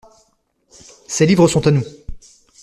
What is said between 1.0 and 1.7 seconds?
Ces livres sont à